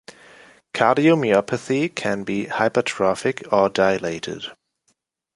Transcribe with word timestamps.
Cardiomyopathy 0.73 1.93
can 1.93 2.23
be 2.23 2.47
hypertrophic 2.47 3.53
or 3.53 3.69
dilated. 3.69 4.45